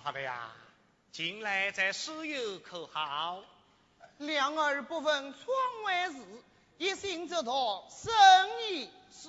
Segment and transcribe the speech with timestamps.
[0.00, 0.50] 阿发的呀，
[1.12, 3.44] 近来在书院可好？
[4.16, 5.46] 两儿不问窗
[5.84, 6.16] 外事，
[6.78, 8.10] 一心只图生
[8.62, 9.28] 意事。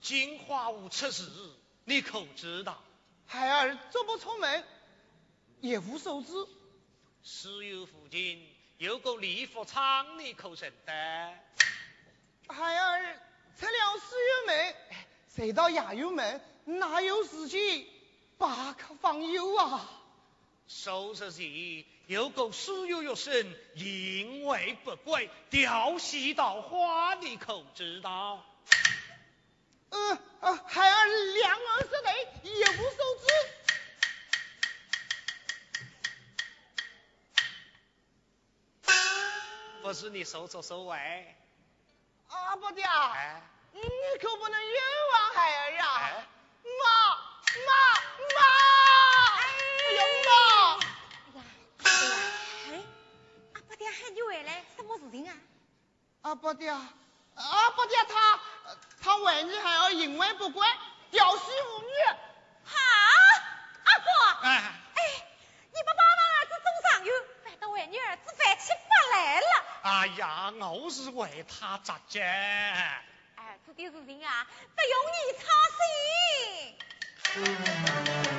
[0.00, 1.28] 金花无出事，
[1.84, 2.82] 你可知道？
[3.26, 4.64] 孩儿足不出门，
[5.60, 6.32] 也无所知。
[7.22, 10.92] 书院附近有个礼服厂，你可认得？
[12.48, 13.20] 孩儿
[13.60, 14.74] 出了书院门，
[15.36, 17.84] 谁到衙院门，哪有时间
[18.42, 19.88] 把客访友啊？
[20.66, 28.44] 收拾时有个书院学生因为不轨调戏到花，你口知道？
[29.90, 33.26] 嗯、呃，孩儿两耳之内，也无所知。
[39.82, 41.36] 不是你收错所谓？
[42.26, 43.40] 阿伯爹，哎，
[43.72, 43.80] 你
[44.20, 44.82] 可不能冤
[45.12, 45.86] 枉孩儿呀！
[45.94, 46.26] 哎
[46.64, 47.21] 妈
[47.66, 47.70] 妈
[48.36, 48.40] 妈，
[49.38, 49.40] 哎
[49.94, 50.30] 呀妈！
[51.34, 51.40] 哎呀，
[52.70, 52.72] 哎
[53.54, 55.36] 阿伯爹喊你回来，什么事情啊？
[56.22, 58.40] 阿伯爹，阿伯爹他
[59.02, 60.66] 他为你还要淫威不轨，
[61.10, 61.88] 调戏妇女。
[62.64, 62.78] 哈，
[63.84, 64.08] 阿哥，
[64.42, 64.62] 哎，
[64.94, 65.02] 哎，
[65.72, 67.12] 你不帮忙儿子中上游，
[67.44, 69.46] 反倒为你儿子犯起法来了。
[69.82, 72.20] 哎呀，我是为他着急。
[72.20, 74.46] 儿子的事情啊，
[74.76, 75.44] 不用你操
[75.76, 76.78] 心。
[77.34, 78.31] 儿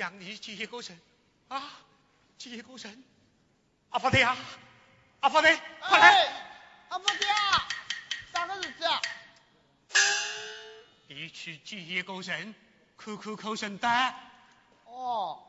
[0.00, 0.98] 让你接个人
[1.48, 1.62] 啊，
[2.38, 3.04] 接个人。
[3.90, 4.34] 阿发的呀，
[5.20, 6.08] 阿发的，快来！
[6.08, 6.54] 哎，
[6.88, 7.26] 阿发爹，
[8.32, 9.02] 啥个日子啊？
[11.08, 12.54] 你去接个人，
[12.96, 14.14] 口口口声单。
[14.86, 15.42] 哦，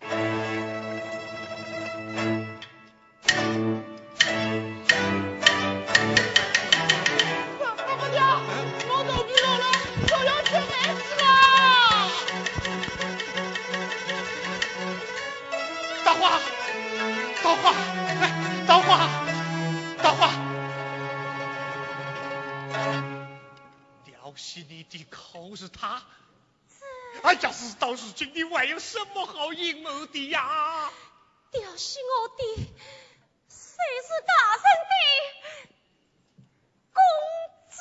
[0.00, 0.08] 阿
[24.68, 26.02] 你的口是他。
[27.22, 30.90] 哎呀，事到如今，你还有什么好阴谋的呀？
[31.50, 32.42] 调戏我的，
[33.48, 34.94] 谁是大人的
[36.92, 37.00] 公
[37.70, 37.80] 子？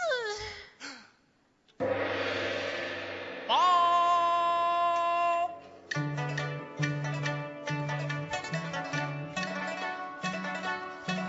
[3.48, 3.56] 报！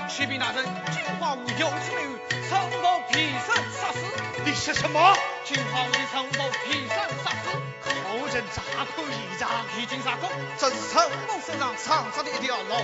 [0.09, 2.19] 启禀大人，金花无有此没有，
[2.49, 3.99] 曾否批审杀死？
[4.45, 5.17] 你是什么？
[5.49, 7.49] 请皇帝臣某披上杀死，
[7.83, 10.29] 口人诈口一张，披荆杀功，
[10.59, 12.77] 这是陈某身上藏着的一条老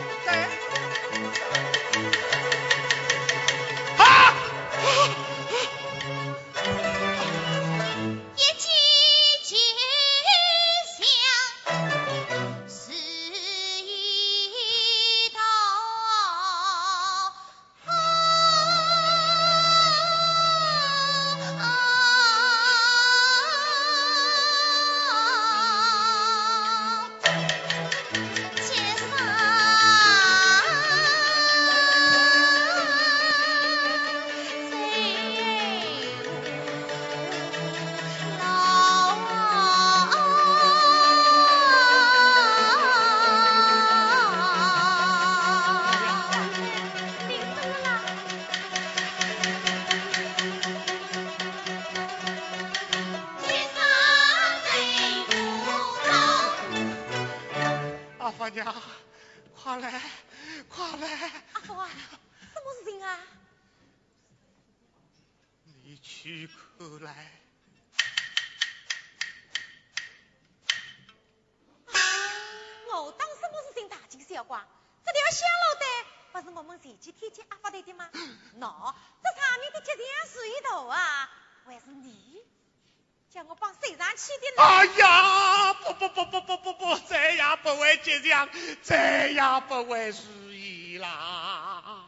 [88.14, 88.48] 不为吉祥，
[88.82, 92.06] 这样不为如意啦。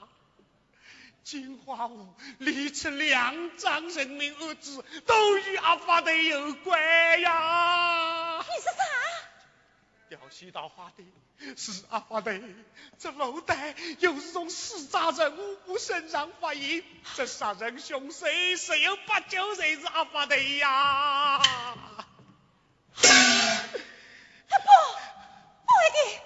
[1.25, 8.38] 金花屋里此两张人命案子，都与阿发的有关呀。
[8.38, 8.85] 你是啥？
[10.08, 11.05] 调戏到花的
[11.56, 12.41] 是阿发的，
[12.99, 15.37] 这楼袋又是从死杂人
[15.67, 16.85] 物身上发现，
[17.17, 18.26] 这杀人凶手
[18.56, 21.43] 十有八九谁是阿发的呀？
[24.49, 26.23] 不，不会的，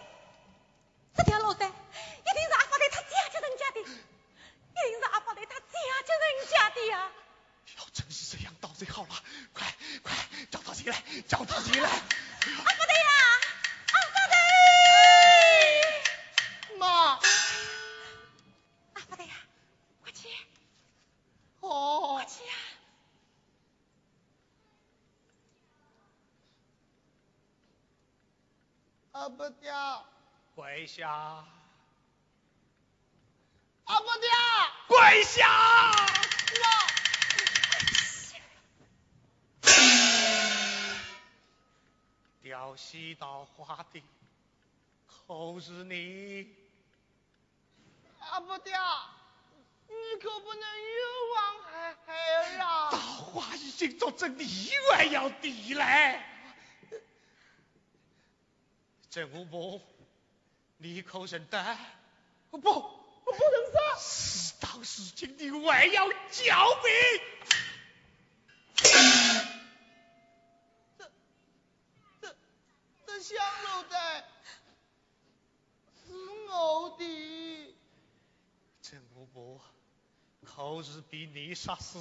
[1.17, 5.65] 这条路带一定是阿发队他家叫人家的，一定是阿发队他家
[6.06, 7.11] 叫人家的呀、
[7.79, 9.09] 要真是这样，倒最好了，
[9.53, 10.15] 快快
[10.51, 11.89] 叫他进来，叫他进来。
[11.89, 13.10] 阿发队呀，
[13.93, 14.37] 阿发队，
[16.79, 16.87] 妈，
[18.94, 19.32] 阿发队呀，
[20.03, 20.29] 快去，
[21.60, 22.53] 哦快，去呀！
[29.13, 29.70] 阿伯爹，
[30.55, 31.09] 跪下，
[33.85, 34.29] 阿伯爹，
[34.87, 35.49] 跪下！
[42.43, 44.03] 调戏到花的，
[45.07, 46.55] 可是你。
[48.19, 48.75] 阿伯爹，
[49.89, 51.01] 你可不能冤
[51.35, 52.91] 枉孩孩儿大啊！
[52.91, 56.27] 花已经作证，你还要抵赖？
[59.09, 59.83] 政务部，
[60.82, 61.77] 你可认得？
[62.51, 63.99] 不，我不能杀。
[63.99, 67.20] 是当事情你还要狡辩？
[70.99, 71.13] 这
[72.22, 72.34] 这
[73.06, 74.25] 这香炉袋
[76.06, 76.15] 是
[76.49, 77.75] 我的，
[78.81, 79.60] 政务部，
[80.43, 81.99] 可是被你杀死？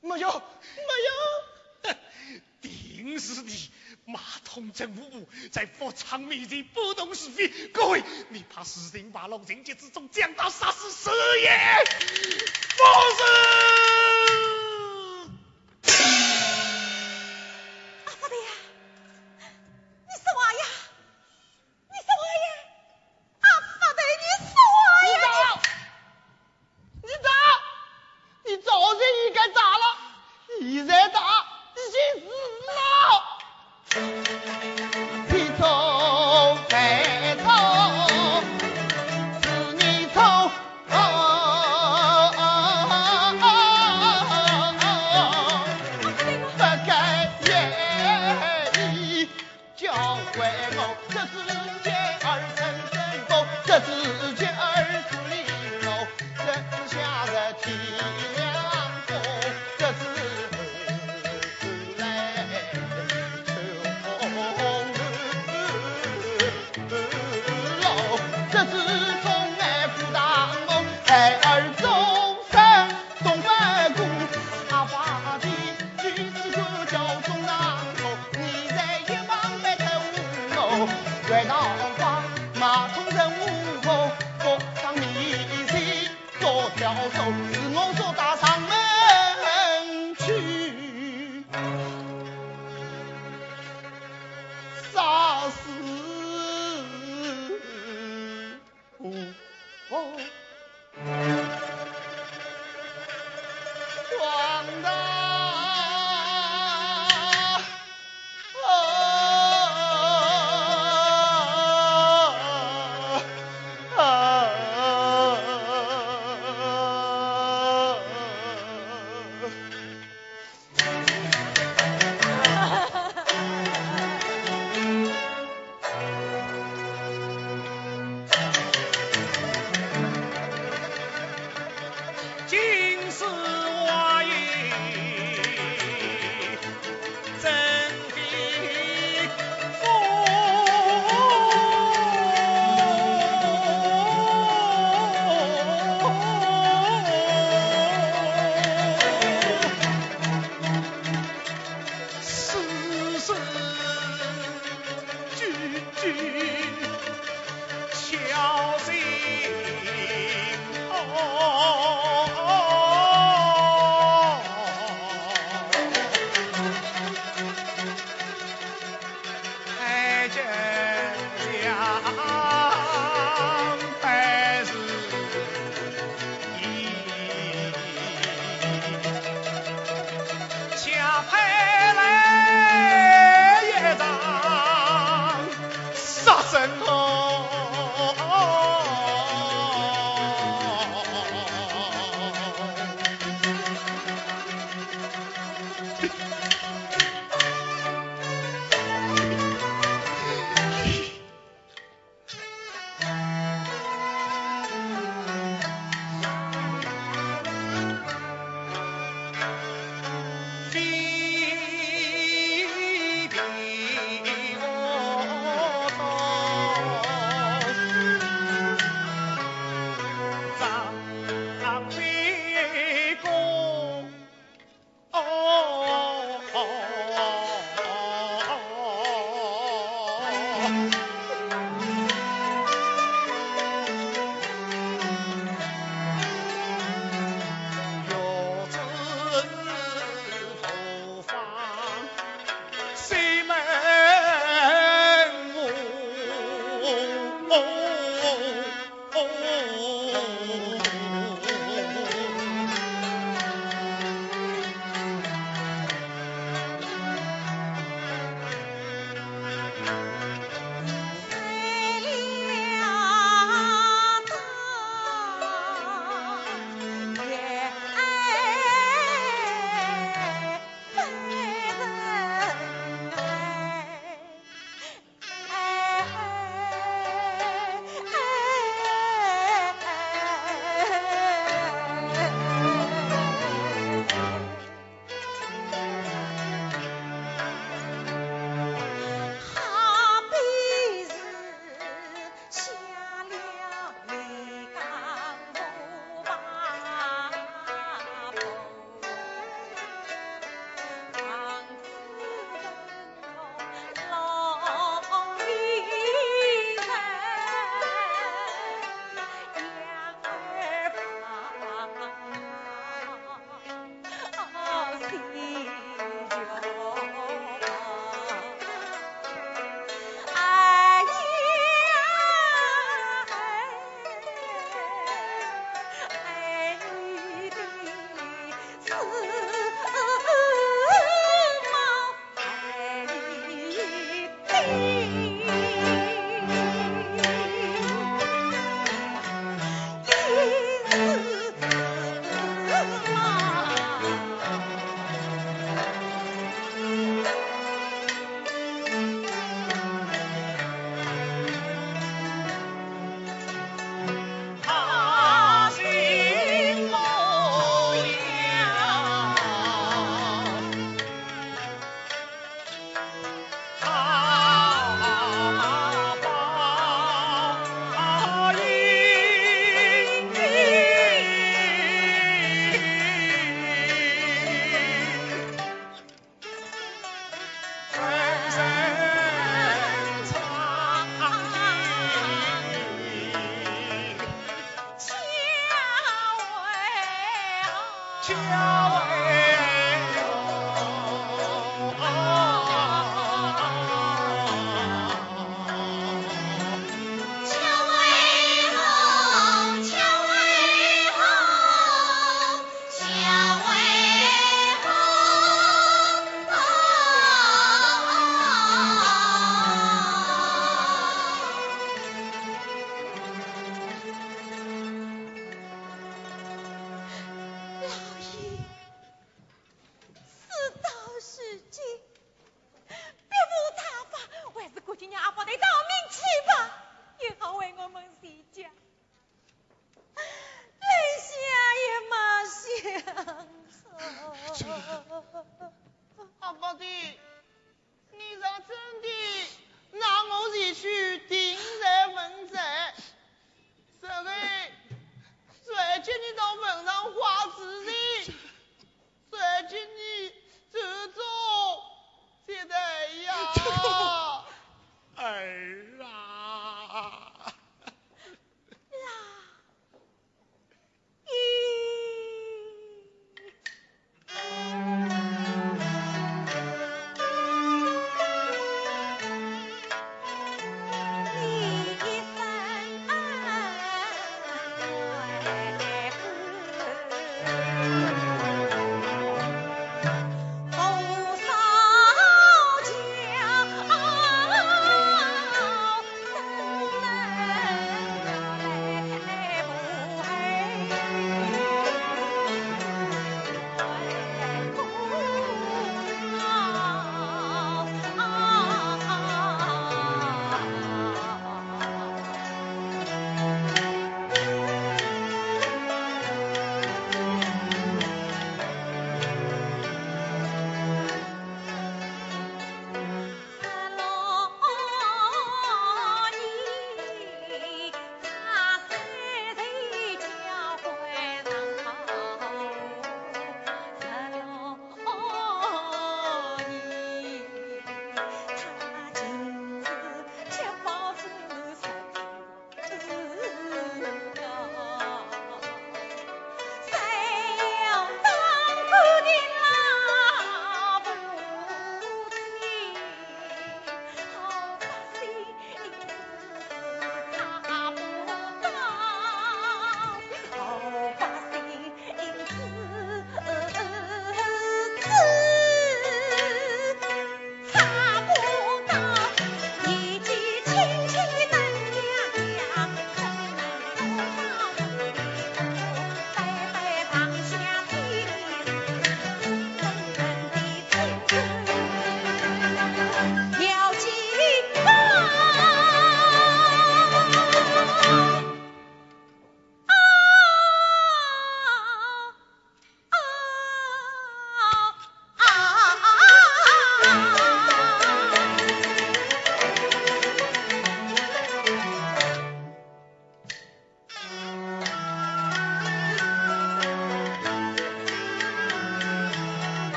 [0.00, 0.30] 没有没有，
[3.04, 3.70] 定是你！
[4.06, 11.50] 马桶政务部在佛场面前不懂是非，各位，你怕事情把龙情节之中讲到杀死师爷，
[12.76, 12.84] 不
[13.16, 14.03] 是？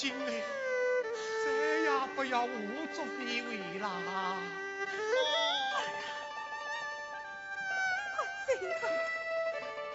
[0.00, 0.32] 心里
[1.44, 1.50] 再
[1.82, 2.48] 也不要胡
[2.94, 3.86] 作非为啦！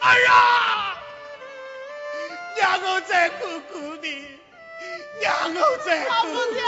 [0.01, 0.95] 儿啊，
[2.55, 4.37] 娘我在哭哭地，
[5.19, 6.61] 娘我在哭哭地。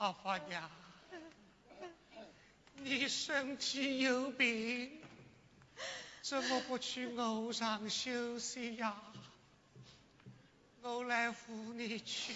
[0.00, 0.70] 阿发娘，
[2.76, 4.98] 你身体有病，
[6.22, 8.96] 怎么不去楼上休息呀？
[10.80, 12.32] 我来扶你去。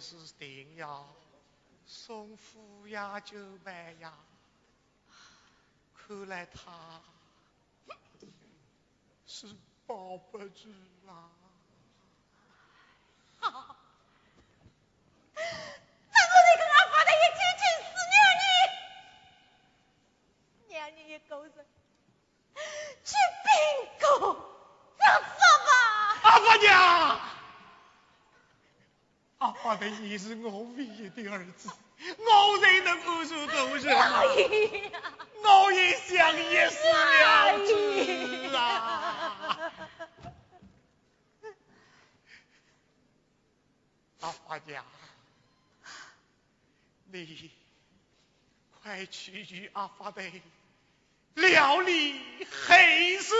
[0.00, 1.04] 是定呀，
[1.86, 4.12] 送夫呀就埋呀，
[5.94, 7.02] 看来他
[9.26, 9.46] 是
[9.86, 10.70] 保不住
[11.06, 11.39] 啦。
[30.10, 31.70] 你是我唯一的儿子。
[32.18, 35.70] 我为的付出都是我。
[35.72, 39.72] 也想一死了之啊。
[44.18, 44.84] 阿花家
[47.12, 47.48] 你
[48.82, 50.22] 快去与阿发的
[51.34, 52.20] 料理
[52.66, 53.32] 黑事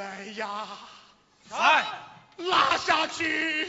[0.00, 0.66] 哎呀。
[1.50, 1.84] 来。
[2.48, 3.66] 拉下去。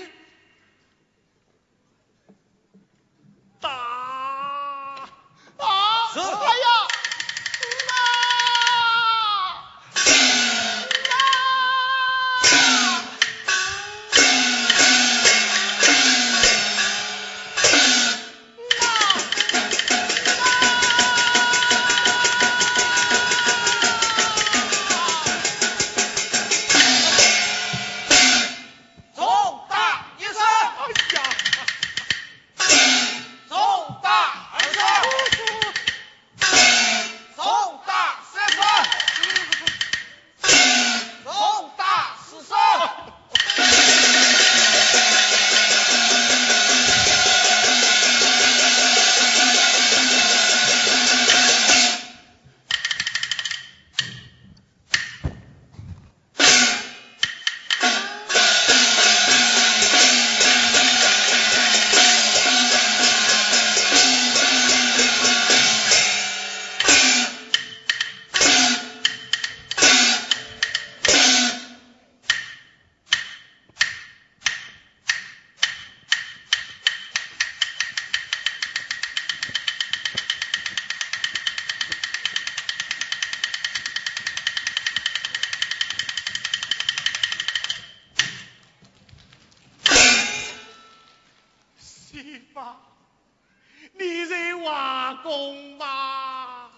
[95.16, 96.70] 公吧。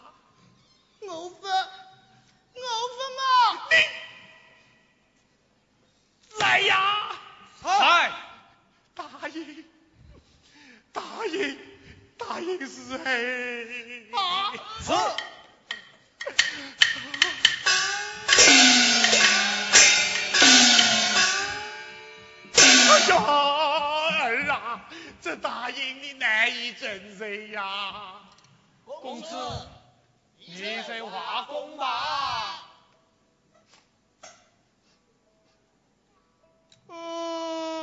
[1.01, 1.51] 我分，
[2.53, 2.61] 我
[2.97, 3.01] 分！
[6.29, 7.09] 你来呀！
[7.63, 8.11] 来，
[8.95, 9.03] 答
[9.33, 9.65] 应，
[10.91, 11.57] 答应，
[12.17, 14.07] 答应是谁？
[14.11, 14.53] 啊！
[14.81, 14.91] 是。
[22.55, 24.85] 哎呀，儿啊，
[25.21, 28.22] 这答应你难以承受呀、
[29.03, 29.35] 公子，
[30.37, 32.63] 你在画工吧？
[36.87, 37.82] 嗯。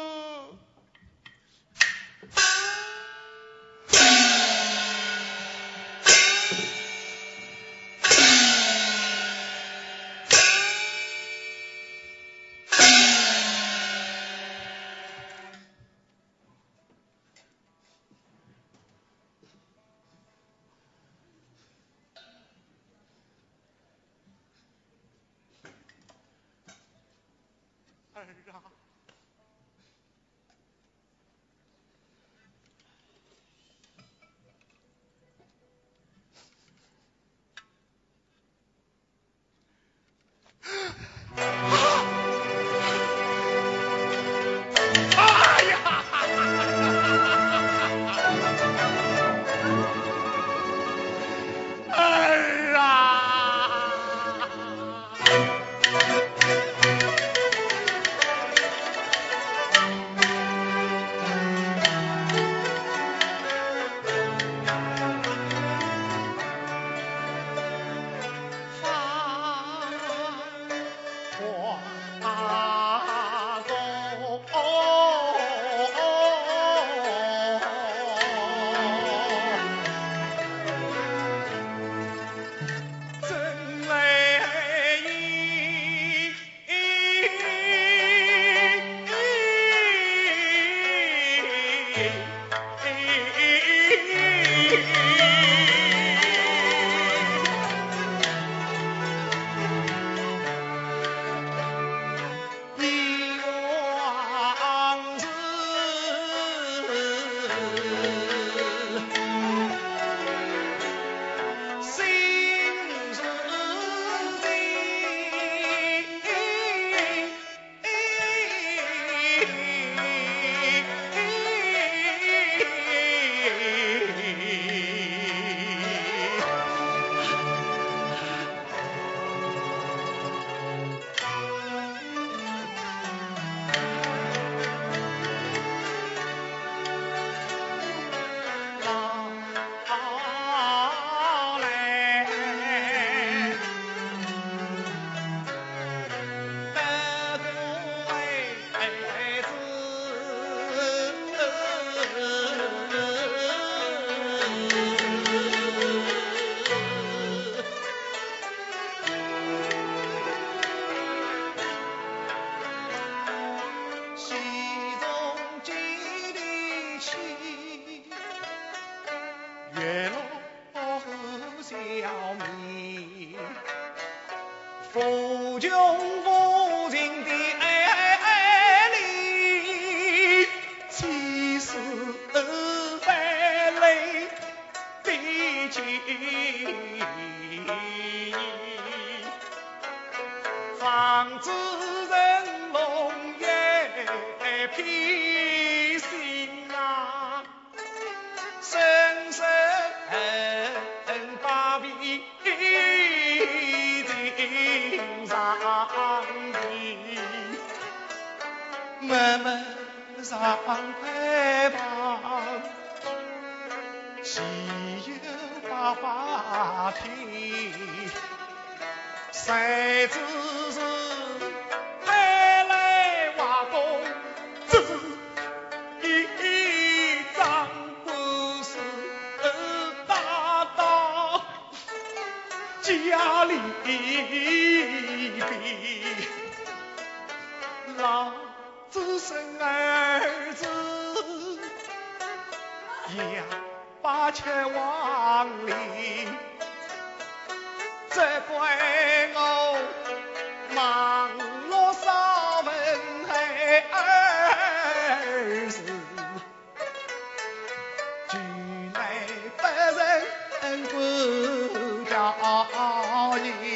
[260.84, 263.69] 不叫你。